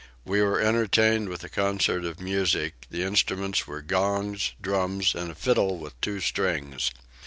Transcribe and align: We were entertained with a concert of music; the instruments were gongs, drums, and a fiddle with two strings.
We 0.25 0.41
were 0.41 0.59
entertained 0.59 1.29
with 1.29 1.43
a 1.43 1.47
concert 1.47 2.05
of 2.05 2.19
music; 2.19 2.87
the 2.89 3.03
instruments 3.03 3.67
were 3.67 3.83
gongs, 3.83 4.53
drums, 4.59 5.13
and 5.13 5.29
a 5.29 5.35
fiddle 5.35 5.77
with 5.77 6.01
two 6.01 6.19
strings. 6.19 6.89